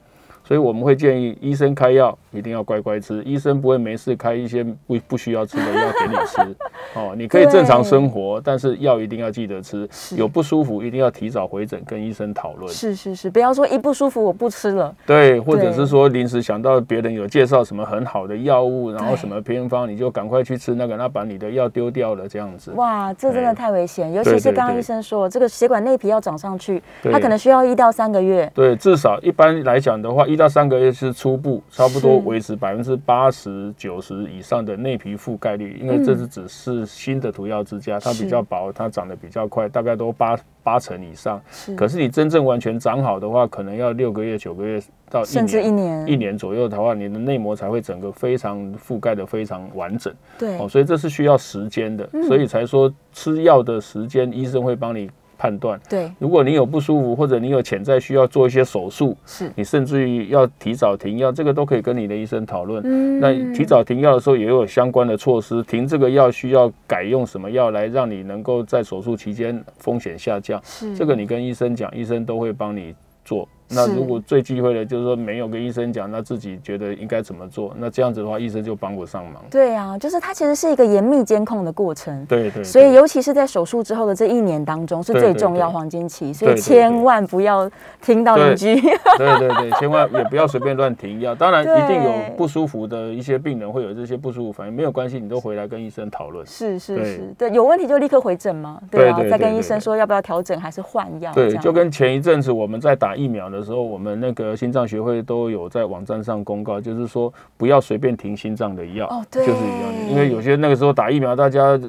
[0.48, 6.56] 所以我们会建议医生开药一定要乖乖吃，医生不会没事开一些不不需要吃的药给你吃。
[6.96, 9.88] 哦，你可以正常生活，但是药一定要记得吃。
[10.16, 12.72] 有不舒服一定要提早回诊跟医生讨论。
[12.74, 14.96] 是是是，不要说一不舒服我不吃了。
[15.06, 22.72] 对，或者是说临时想到别人有介绍什么很好的药物，然后什么偏方，你就赶快去吃那个，那把你的药丢掉了这样子。
[22.72, 28.50] 哇，这真的哎太危险，尤其是刚刚医生说，这个血管内皮要长上去，对它可能需要一到三个月。
[28.56, 41.42] 对，至少一般来讲的话，一到三个月是初步，差不多维持百分之八十九十以上的内皮覆盖率，因为这是只是新的涂药支架，它比较薄，它长得比较快，大概都八八成以上。
[41.52, 46.06] 是，可是你真正完全长好的话，可能要六个月、九个月到一甚至一年。
[46.06, 50.14] 年，一年左右的话，你的内膜才会整个非常覆盖的非常完整。
[50.38, 50.58] 对。
[50.60, 55.80] 哦，所以这是需要时间的，所以才说吃药的时间，医生会帮你判断。
[55.90, 62.82] 对如果你有不舒服，或者你有潜在需要做一些手术，是，你甚至于要提早停药，这个都可以跟你的医生讨论。
[62.86, 70.62] 嗯那提早停药的时候，也有相关的措施，停这个药需要改用什么药来让你能够在手术期间风险下降。
[70.64, 73.48] 是这个你跟医生讲，医生都会帮你做。
[73.70, 79.44] 那如果最忌讳的就是说没有跟医生讲，那自己觉得应该怎么做，那这样子的话，医生就帮不上忙。
[79.50, 82.26] 对啊，就是它其实是一个严密监控的过程。
[82.26, 87.70] 对对，所以，尤其是在手术之后的这一年当中，是最重要对黄金期，所以千万不要
[88.02, 88.76] 听到邻居。
[89.18, 91.36] 对对对，千万也不要随便乱停药。
[91.36, 96.46] 当然，一定有不舒服的一些病人会有这些不舒服反应，没有关系，你都回来跟医生讨论。
[96.46, 110.12] 是是对是，对，有问题就立刻回诊嘛，对对啊，再跟医生说要不要调整还是换药，对，就跟前一阵子我们在打疫苗的时候，我们那个心脏学会都有在网站上公告，就是说不要随便停心脏的药，哦对就是一样的。
[110.12, 111.80] 因为有些那个时候打疫苗，大家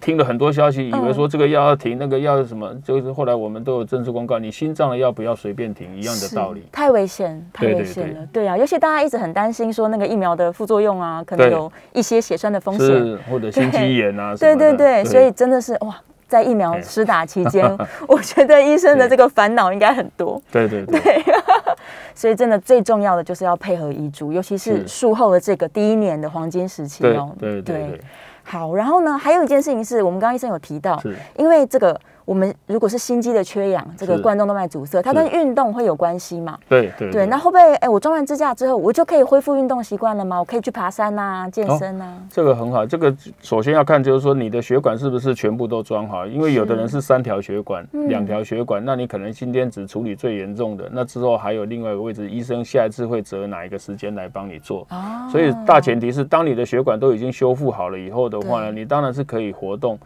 [0.00, 6.64] 听了很多消息，以为说这个药要停，那个药是什么，就是后来我们都有正式公告，你心脏的药不要随便停，一样的道理。
[6.72, 8.26] 太危险，太危险了。
[8.32, 12.88] 对啊，尤其大家一直很担心说那个疫苗的副作用啊，可能有一些血栓的风险。
[13.30, 15.96] 或者心肌炎啊什对对对，所以真的是哇，
[16.28, 17.64] 在疫苗哎施打期间，
[18.06, 20.40] 我觉得医生的这个烦恼应该很多。
[20.52, 21.24] 对对对。
[22.14, 24.88] 所以真的最重要的就是要配合医嘱，尤其是是。
[24.88, 27.32] 术后的这个第一年的黄金时期哦。
[27.38, 28.00] 对对对，
[28.42, 31.00] 好，然后呢，还有一件事情是我们刚刚医生有提到，
[31.36, 36.58] 因为这个我们如果是心肌的缺氧，这个冠状动脉阻塞，它跟运动会有关系嘛？
[36.68, 40.38] 对对对，那会不会哎，我装完支架之后，我就可以恢复运动习惯了吗？
[40.38, 46.98] 我可以去爬山呐、健哦身呐、这个很好，这个首先要看就是说你的血管是不是全部都装好，因为有的人是。
[47.08, 48.06] 三条血管、嗯。
[48.08, 54.86] 两条血管，那你可能今天只处理最严重的，那之后还有另外一个位置，医生下一次会择哪一个时间来帮你做。
[54.90, 55.26] 哦。
[55.32, 59.98] 所以大前提是，当你的血管都已经修复好了以后的话呢，你当然是可以活动，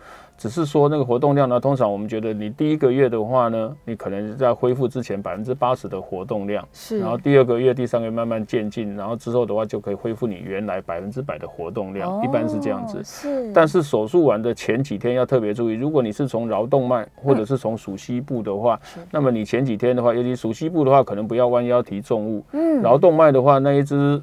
[0.43, 12.99] 只是说那个活动量呢，通常我们觉得你第一个月的话呢，你可能在恢复之前百分之八十的活动量，是，然后第二个月、第三个月慢慢渐进，然后之后的话就可以恢复你原来百分之百的活动量，一般是这样子。
[12.99, 13.03] 哦。
[13.05, 18.81] 是，但是手术完的前几天要特别注意，如果你是从桡动脉或者是从属膝部的话，
[19.13, 22.45] 那么你前几天的话，尤其属膝部的话，可能不要弯腰提重物。
[22.51, 22.83] 嗯。
[22.83, 24.21] 桡动脉的话，那一只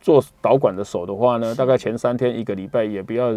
[0.00, 3.32] 做导管的手的话呢，大概前三天一个礼拜也不要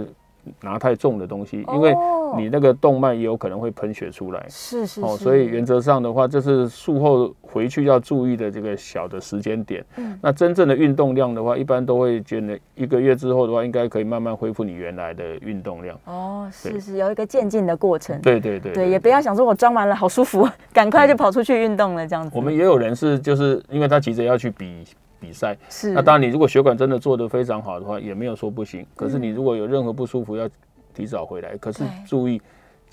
[0.62, 4.40] 拿太重的东西，因为哦你那个动脉也有可能会喷血出来。
[4.40, 9.86] 哦，是是哦所以原则上的话，这是术后回去要注意的这个小的时间点。
[9.98, 15.98] 嗯那真正的运动量的话，一般都会觉得一个月之后的话，应该可以慢慢恢复你原来的运动量。
[16.06, 18.20] 哦，是是有一个渐进的过程。
[18.22, 22.32] 对对对对，也不要想说我装完了好舒服， 赶快就跑出去运动了这样子。
[22.36, 24.84] 我们也有人是就是因为他急着要去比
[25.24, 28.86] 比赛，是那当然你如果血管真的做得非常好的话，也没有说不行。
[28.96, 30.50] 可是你嗯如果有任何不舒服，要
[30.94, 31.58] 提早回来。
[31.58, 32.42] 可是注意。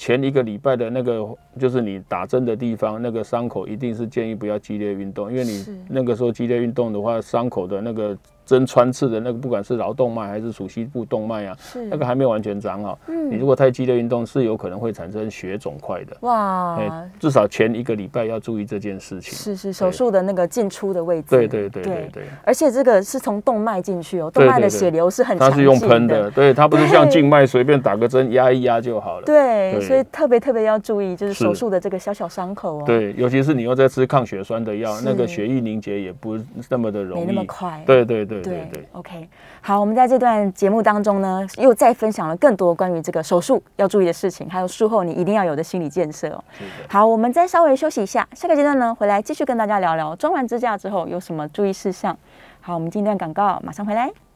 [0.02, 8.16] 前一个礼拜的那个就是你打针的地方，那个伤口一定是建议不要激烈运动，因为你那个时候激烈运动的话，伤口的那个。
[8.50, 12.98] 针穿刺的那个，不管是桡动脉还是属膝部动脉啊，是那个还没有完全长好。
[13.06, 16.16] 嗯，你如果太激烈运动，是有可能会产生血肿块的。
[16.22, 19.32] 哇，哎，至少前一个礼拜要注意这件事情。
[19.32, 21.28] 是是，手术的那个进出的位置。
[21.30, 22.24] 对对对对对。
[22.44, 29.26] 而且这个是从动脉进去哦，动脉的血流是很它是用喷的，对，它不是像静脉随便打个针压一压就好了。
[29.26, 32.82] 对，所以特别特别要注意，就是手术的这个小小伤口哦。
[32.84, 36.36] 对，尤其是你又在吃抗血栓的药，那个血液凝结也不
[36.68, 37.82] 那么的容易，没那么快。
[37.86, 38.88] 对对对对对。
[38.92, 39.28] OK。
[39.60, 46.44] 好，我们在这段节目当中呢，又再分享了更多关于这个手术要注意的事情，还有术后你一定要有的心理建设哦。
[46.88, 52.16] 好，我们再稍微休息一下，下个阶段呢，回来继续跟大家聊聊装完支架之后有什么注意事项。
[52.60, 54.29] 好，我们进段广告，马上回来。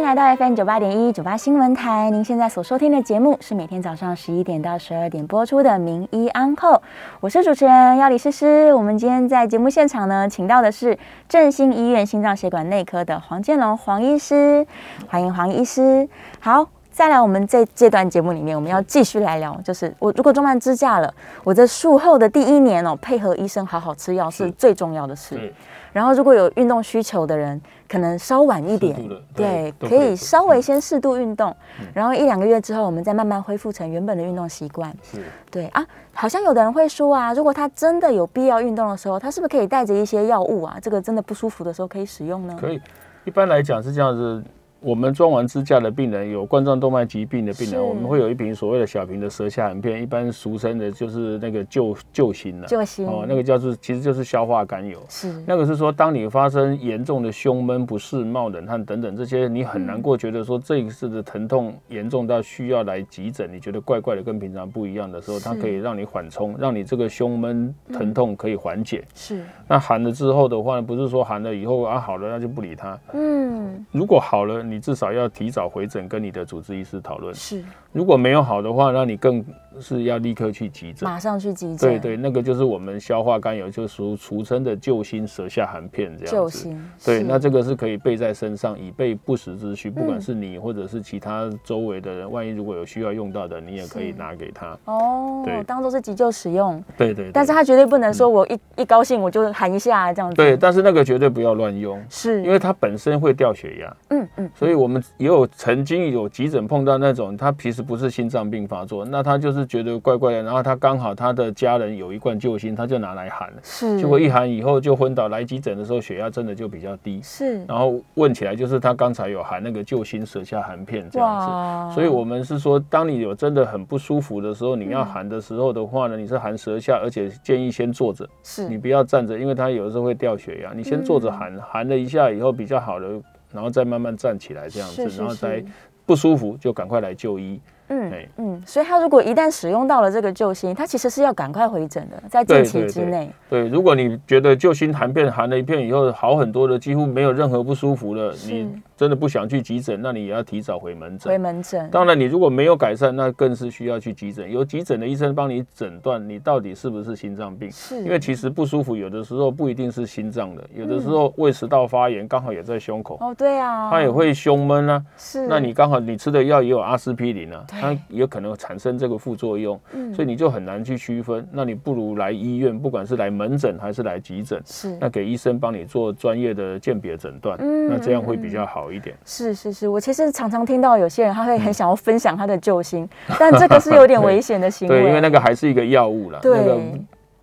[0.00, 2.08] 迎来到 FM 九八点一九八新闻台。
[2.08, 6.72] 您现在所收听的节目是每天早上十一点到十二点播出的《名医安后》，
[7.20, 8.72] 我是主持人要李诗诗。
[8.72, 14.66] 我们今天在节目现场呢，请到的是振兴医院心脏血管内科的黄建龙黄医师，
[15.06, 16.08] 欢迎黄医师。
[16.40, 21.12] 好，再来，我们在这段节目里面，我们要继续来聊，就是我如果装完支架了，
[21.44, 25.52] 我在术后的第一年哦，配合医生好好吃药是最重要的事。
[25.92, 27.60] 然后，如果有运动需求的人。
[27.90, 28.96] 可能稍晚一点，
[29.34, 31.52] 对，可以稍微先适度运动，
[31.92, 34.96] 然后一两个月之后，我们再慢慢恢复成原本的运动习惯。
[35.02, 40.78] 是，对啊，好像有的人会说啊，如果他真的有必要运动的时候，他是不是可以带着一些药物啊？
[40.80, 42.56] 这个真的不舒服的时候可以使用呢？
[42.60, 42.80] 可以，
[43.24, 44.40] 一般来讲是这样子。
[44.80, 52.66] 我们装完支架的病人，有冠状动脉疾病的病人，我们会有一瓶所谓的小瓶的舌下含片，一般俗称的就是那个救救心了。
[52.66, 54.98] 救心哦，那个叫做其实就是消化甘油。
[55.08, 69.04] 是那个是说，当你发生严重的胸闷不适、冒冷汗等等这些，你很难过，觉得说这一次的疼痛严重到需要来急诊，你觉得怪怪的，跟平常不一样的时候，它可以让你缓冲，让你这个胸闷疼痛可以缓解。
[69.14, 72.98] 是那含了之后的话，不是说含了以后啊好了，那就不理它。
[73.12, 74.69] 嗯，如果好了。
[74.70, 77.34] 你至少要提早回诊，跟你的主治医师讨论。
[77.34, 79.44] 是，如果没有好的话，那你更
[79.80, 81.90] 是要立刻去急诊，马上去急诊。
[81.90, 86.30] 对对，那个就是我们消化甘油，就俗俗称的救心舌下含片这样子。
[86.30, 86.90] 救心。
[87.04, 89.90] 对，那这个是可以备在身上，以备不时之需。
[89.90, 94.78] 不管是你或者是其他周围的人，万一如果有需要用到的，你也可以拿给他。
[94.84, 96.82] 哦，对，当做是急救使用。
[96.96, 97.30] 对对。
[97.32, 100.36] 但是他绝对不能说我一一高兴我就含一下这样子。
[100.36, 103.96] 对，但是那个绝对不要乱用，是因为它本身会掉血压。
[104.10, 104.50] 嗯嗯。
[104.60, 128.68] 所以我们也有曾经有急诊碰到那种，他其实不是心脏病发作，那他就是觉得怪怪的，然后他刚好他的家人有一罐救心，他就拿来含，是，结果一含以后就昏倒，来急诊的时候血压真的就比较低，是，然后问起来就是他刚才有含那个救心舌下含片这样子，所以我们是说，当你有真的很不舒服的时候，你要含的时候的话呢，你是含舌下，而且建议先坐着，是。
[128.68, 133.08] 你不要站着，因为他有的时候会掉血压，你先坐着含，含了一下以后比较好了。
[133.52, 135.62] 然后再慢慢站起来，这样子，然后再
[136.06, 137.60] 不舒服就赶快来就医。
[137.92, 143.28] 嗯嗯，所以他如果一旦使用到了这个救心，他其实是要赶快回诊的，在近期之内。
[143.48, 148.80] 对，如果你觉得救心含片含了一片以后好很多的，几乎没有任何不舒服了，你。
[149.00, 151.32] 真的不想去急诊，那你也要提早回门诊。
[151.32, 151.88] 回门诊。
[151.90, 154.52] 当然，你如果没有改善，那更是需要去急诊。
[154.52, 157.72] 有急诊的医生帮你诊断，你到底是不是心脏病？
[157.72, 157.98] 是。
[158.02, 163.16] 因为其实不舒服，有的时候不一定是心脏的，有的时候胃食道发炎刚好也在胸口。
[163.22, 163.88] 哦，对啊。
[163.90, 165.02] 它也会胸闷啊。
[165.16, 165.46] 是。
[165.48, 169.80] 那你刚好你吃的药也有阿司匹林啊，它也可能产生这个副作用。
[169.94, 170.12] 嗯。
[170.12, 171.48] 所以你就很难去区分。
[171.50, 174.94] 那你不如来医院，不管是来门诊还是来急诊，是。
[175.00, 179.16] 那给医生帮你做专业的鉴别诊断，嗯，那这样会比较好一点。
[179.24, 179.72] 是是。
[179.72, 186.58] 是我其实常常听到有些人他会很想要分享他的救星，但这个是有点危险的行为， 对，因为那个还是一个药物了，对。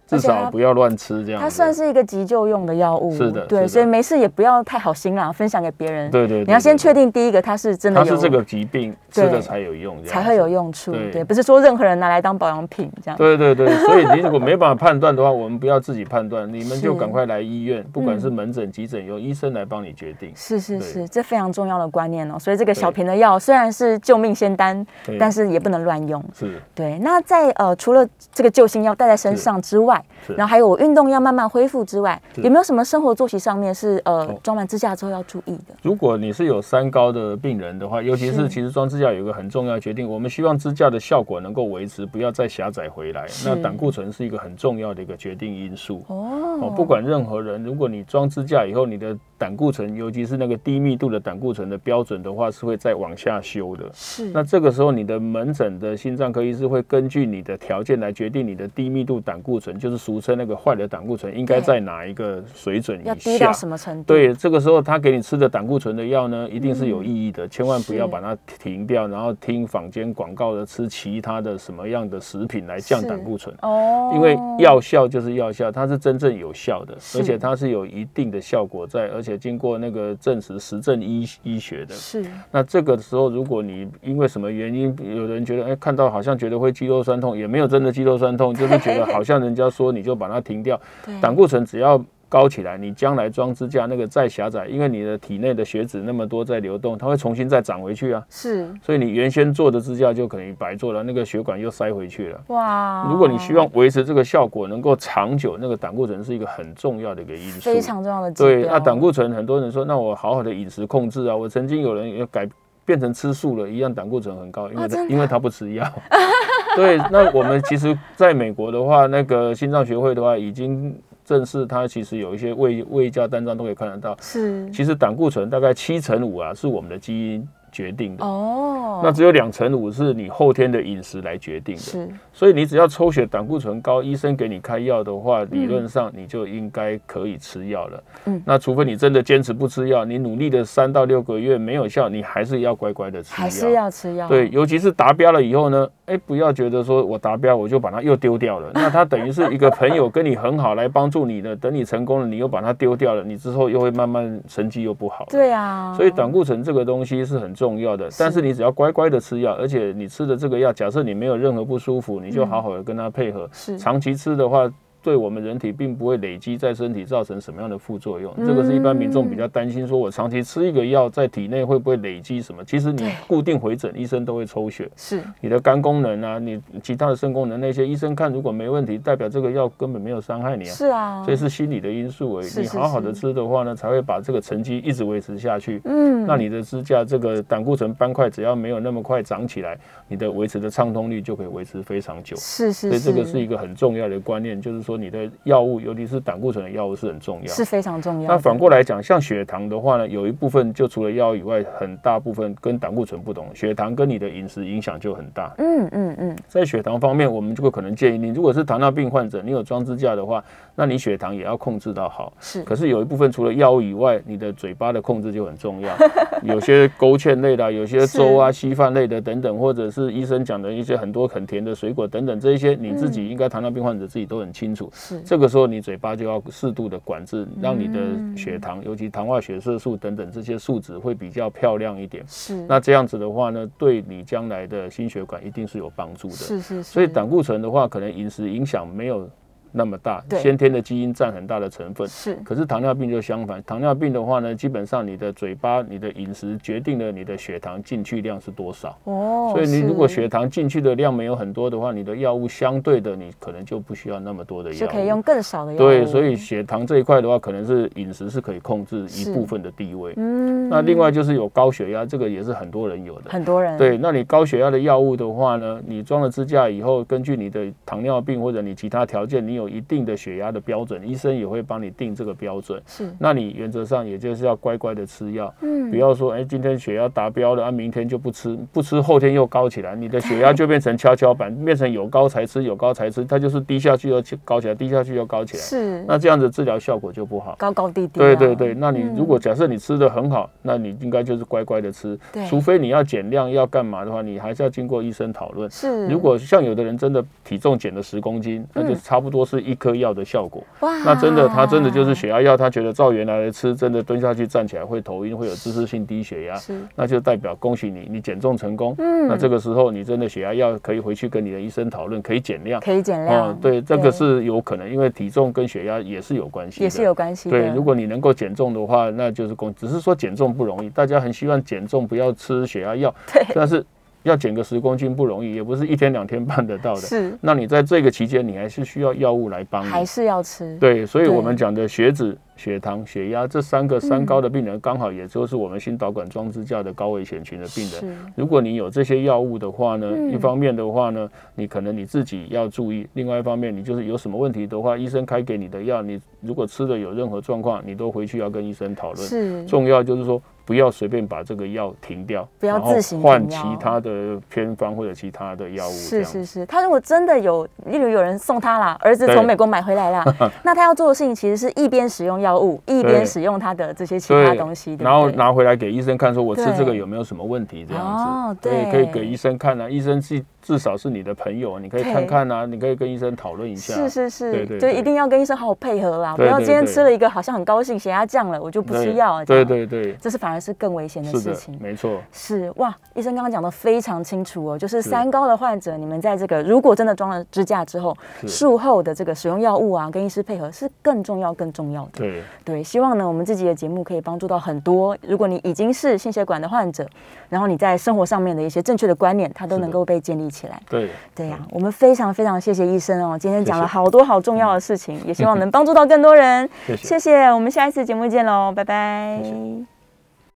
[0.08, 1.42] 至少不要乱吃这样。
[1.42, 6.10] 它算是一个急救用的药物，是的，对，所以没事也不要太好心啦，分享给别人。
[6.10, 10.94] 对对，你要先确定第一个它是真的，它是这个疾病吃的才有用，才会有用处。
[11.12, 13.18] 对，不是说任何人拿来当保养品这样。
[13.18, 20.32] 对对对，所以你如果没办法判断的话，我们不要自己判断，你们就赶快来医院，不管是门诊、急诊，由医生来帮你决定。
[20.36, 22.40] 是是是，这非常重要的观念哦。
[22.40, 24.86] 所以这个小瓶的药虽然是救命仙丹，
[25.20, 26.24] 但是也不能乱用。
[26.34, 26.98] 是，对。
[27.00, 29.97] 那在呃，除了这个救心药带在身上之外，
[30.30, 30.78] 然后还有我。
[30.78, 35.74] 运动要慢慢恢复之外，有没有什么生活作息上面是呃装完支架之后要注意的？
[35.82, 43.26] 如果你是有三高的病人的话，尤其是其实装支架有一个很重要的决定，我们希望支架的效果能够维持，不要再狭窄回来。
[43.44, 46.72] 那胆固醇是一个很重要的一个决定因素哦。
[46.76, 53.86] 不管任何人，如果你装支架以后，你的胆固醇，尤其是那个低密度的胆固醇的标准的话，是会再往下修的。
[53.94, 63.10] 是，那这个时候你的门诊的心脏科医师会根据你的条件来决定你的低密度胆固醇，就是俗称那个坏的胆固醇，应该在哪一个水准以下？
[63.10, 64.14] 要低到什么程度？
[64.14, 81.96] 对，这个时候他给你吃的胆固醇的药呢，一定是有意义的，千万不要把它停掉，然后听坊间广告的吃其他的什么样的食品来降胆固醇哦，因为药效就是药效，它是真正有效的，而且它是有一定的效果在，而且经过那个证实实证医医学的。
[81.96, 82.24] 是。
[82.52, 90.80] 那这个时候，如果你因为什么原因，有人觉得哎，看到好像觉得会肌肉酸痛，也没有真的肌肉酸痛，就是觉得好像人家说你就把它停掉。
[91.20, 92.00] 胆固醇只要。
[92.30, 98.24] 高起来，你将来装支架那个再狭窄，因为你的体内的血脂那么多在流动，它会重新再长回去啊。
[98.30, 102.42] 是，所以你原先做的支架就可能白做了，那个血管又塞回去了。
[102.48, 103.08] 哇！
[103.10, 108.32] 如果你希望维持这个效果能够长久，那个胆固醇是一个很重要的一个因素，非常重要的。
[108.32, 111.36] 对，那胆固醇很多人说，那我好好的饮食控制啊。
[111.36, 112.46] 我曾经有人要改
[112.84, 115.86] 变成吃素了，一样胆固醇很高，因为他因为他不吃药。
[116.76, 120.94] 对，那我们其实在美国的话，那个心脏学会的话已经。
[121.28, 127.46] 正是它其实有一些胃胃价单张都可以看得到，是，其实胆固醇大概七成五啊，是我们的基因。
[127.78, 138.04] 决定的哦，那只有两成五是你后天的饮食来决定的，是，所以你只要抽血胆固醇高，医生给你开药的话，理论上你就应该可以吃药了。
[138.26, 144.28] 嗯，那除非你真的坚持不吃药，你努力的三到六个月没有效，你还是要乖乖的吃药，还是要吃药。
[144.28, 155.28] 对，尤其是达标了以后呢，哎，不要觉得说我达标我就把它又丢掉了， 那它等于是一个朋友跟你很好来帮助你的，等你成功了，你又把它丢掉了，你之后又会慢慢成绩又不好。
[155.30, 157.67] 对啊，所以胆固醇这个东西是很重。
[157.68, 163.50] 重要的，但是你只要乖乖的吃药，而且你吃的这个药，假设你没有任何不舒服，你就好好的跟他配合。
[163.52, 164.72] 是长期吃的话。
[165.08, 172.62] 对我们人体并不会累积在身体造成什么样的副作用，这个是一般民众比较担心，说我长期吃一个药在体内会不会累积什么？
[172.66, 180.74] 其实你固定回诊，医生都会抽血，是你的肝功能啊，你其他的肾功能那些医生看如果没问题，代表这个药根本没有伤害你啊。
[180.74, 182.50] 是啊，所以是心理的因素而已。
[182.60, 185.80] 你好好的吃的话呢，才会把这个成绩一直维持下去。
[185.86, 189.80] 嗯，那你的支架这个胆固醇斑块只要没有那么快长起来，
[190.10, 192.36] 你的维持的畅通率就可以维持非常久。
[192.36, 195.78] 是是，所以这个是一个很重要的观念，就是说你的药物。
[195.80, 198.28] 尤其是胆固醇的药物是很重要，是非常重要。
[198.28, 203.46] 那反过来讲，像血糖的话呢，有一部分就除了药以外，很大部分跟胆固醇不同。
[203.54, 205.54] 血糖跟你的饮食影响就很大。
[205.60, 210.44] 嗯嗯嗯，在血糖方面，我们就会可能建议你，如果是糖尿病患者，你有装支架的话，
[210.76, 212.34] 那你血糖也要控制到好。
[212.40, 212.64] 是。
[212.64, 215.96] 可是有一部分除了药物以外，你的嘴巴的控制就很重要。
[216.44, 224.87] 有些勾芡类的，有些粥啊、稀饭类的等等，或者是医生讲的一些很多很甜的水果等等，这一些你自己应该糖尿病患者自己都很清楚。
[224.92, 225.22] 是。
[225.22, 225.68] 这个时候。
[225.68, 232.24] 你嘴巴就要适度的管制，让你的血糖，尤其糖化血色素等等这些数值会比较漂亮一点。
[232.26, 236.36] 是，那这样子的话呢，对你将来的心血管一定是有帮助的。
[236.36, 236.84] 是是是。
[236.84, 239.30] 所以胆固醇的话，可能饮食影响没有。
[239.78, 242.08] 那么大，先天的基因占很大的成分。
[242.08, 243.64] 是，可是糖尿病就相反。
[243.64, 248.98] 糖尿病的话呢，基本上你的嘴巴、你的饮食决定了你的血糖进去量是多少。
[249.04, 255.78] 哦，所以你如果血糖进去的量没有很多的话，你的药物相对的你可能就不需要那么多的药，就可以用更少的药。
[255.78, 260.14] 对，所以血糖这一块的话，可能是饮食是可以控制一部分的地位。
[260.18, 263.30] 嗯，那另外就是有高血压，这个也是很多人有的。
[263.30, 263.78] 很多人。
[263.78, 270.48] 对，那你高血压的药物的话呢，你装了支架以后，根据你的糖尿病或者你其他条件，你有一定的血压。
[270.48, 272.82] 的标准，医生也会帮你定这个标准。
[272.88, 275.54] 是，那你原则上也就是要乖乖的吃药。
[275.60, 285.64] 嗯，不要说，哎，今天血压达标了，啊，明天就不吃，不吃后天又高起来，你的血压就变成跷跷板， 变成有高才吃，有高才吃，它就是低下去又高起来，低下去又高起来。
[285.64, 288.22] 是，那这样子治疗效果就不好，高高低低。
[288.22, 292.18] 对对对，那你如果假设你吃的很好，那你应该就是乖乖的吃。
[292.48, 295.70] 除非你要减量要干嘛的话，你还是要经过医生讨论。
[295.70, 300.64] 是，如果像有的人真的体重减了十公斤，那就差不多是一颗药的效果。
[300.80, 301.16] 哇，那。
[301.18, 308.96] 真的，他真的就是血压药，他觉得照原来的吃，真的蹲下去站起来会头晕，会有姿势性低血压，是，那就代表恭喜你，你减重成功。
[309.00, 313.50] 嗯，那这个时候你真的血压药可以回去跟你的医生讨论，可以减量，可以减量。
[313.50, 317.50] 哦，对，这个是有可能，因为体重跟血压也是有关系，也是有关系。
[317.50, 323.84] 对，如果你能够减重的话，那就是恭，只是说减重不容易，大家很希望减重，不要吃血压药，对，但是。
[324.28, 327.02] 要减个十公斤不容易，也不是一天两天办得到的。
[327.02, 330.78] 是，那你在这个期间，你还是需要药物来帮你，还是要吃。
[330.80, 332.38] 对，所以我们讲的血脂。
[332.58, 338.18] 血糖、血压这三个三高的病人，刚好也就是我们心导管装支架的高危险群的病人。
[338.36, 349.28] 如果你有这些药物的话呢，一方面的话呢，你可能你自己要注意；另外一方面，你就是有什么问题的话，医生开给你的药，你如果吃的有任何状况，你都回去要跟医生讨论。
[349.28, 350.42] 是重要就是说。
[350.68, 355.92] 不要随便把这个药停掉，不要自行换其他的偏方或者其他的药物。
[355.94, 360.26] 是是是，他如果真的有，例如有人送他啦，儿子从美国买回来啦，
[360.64, 367.86] 那他要做的事情其实是一边使用药物，一边使用他的这些其他东西，然后拿回来给医生看，说我吃这个有没有什么问题？
[367.88, 370.44] 这样子，对，可以给医生看啊，医生是。
[370.68, 373.94] 至少是你的朋友，你可以看看啊，你可以跟医生讨论一下。
[373.94, 379.46] 是是是，对对，就一定要跟医生好好配合啦，不要今天吃了一个好像很高兴，血压降了，我就不吃药啊。
[379.46, 381.80] 对对对，这是反而是更危险的事情。
[381.82, 382.20] 没错。
[382.34, 388.14] 是哇，医生刚刚讲的非常清楚哦，就是三高的患者，你们在这个如果真的装了支架之后，
[388.46, 392.10] 术后的这个使用药物啊，跟医师配合是更重要更重要的。
[392.16, 397.08] 对对，希望呢我们自己的节目可以帮助到很多，如果你已经是心血管的患者，
[397.48, 400.82] 然后你在生活上面的一些正确的观念，它都能够被建立起来。
[400.90, 401.12] 对。
[401.36, 406.68] 对呀，我们非常非常谢谢医生哦，今天讲了好多好重要的事情，也希望能帮助到更多人。
[406.98, 409.97] 谢谢，我们下一次节目见喽，拜拜。